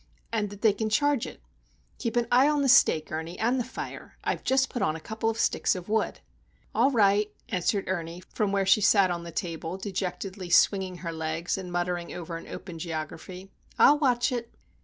and 0.33 0.49
that 0.49 0.63
they 0.63 0.73
can 0.73 0.89
charge 0.89 1.27
it. 1.27 1.43
Keep 1.99 2.15
an 2.15 2.27
eye 2.31 2.47
on 2.49 2.63
the 2.63 2.67
steak, 2.67 3.11
Ernie, 3.11 3.37
and 3.37 3.59
the 3.59 3.63
fire. 3.63 4.17
I've 4.23 4.43
just 4.43 4.67
put 4.67 4.81
on 4.81 4.95
a 4.95 4.99
couple 4.99 5.29
of 5.29 5.37
sticks 5.37 5.75
of 5.75 5.89
wood." 5.89 6.21
"All 6.73 6.89
right," 6.89 7.31
answered 7.49 7.87
Ernie, 7.87 8.23
from 8.33 8.51
where 8.51 8.65
she 8.65 8.81
sat 8.81 9.11
on 9.11 9.23
the 9.23 9.31
table, 9.31 9.77
dejectedly 9.77 10.49
swinging 10.49 10.97
her 11.05 11.11
legs 11.13 11.55
and 11.55 11.71
muttering 11.71 12.11
over 12.13 12.35
an 12.35 12.47
open 12.47 12.79
Geography. 12.79 13.51
"I'll 13.77 13.99
watch 13.99 14.31
it." 14.31 14.51